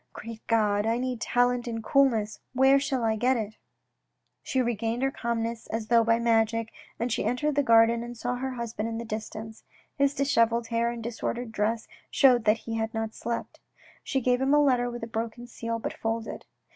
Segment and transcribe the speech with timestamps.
[0.13, 0.87] Great God!
[0.87, 3.57] I need talent and coolness, where shall I get it?"
[4.41, 8.33] She regained her calmness as though by magic, and she entered the garden and saw
[8.37, 9.63] her husband in the distance.
[9.95, 13.59] His dishevelled hair and disordered dress showed that he had not slept.
[14.03, 16.45] She gave him a letter with a broken seal but folded.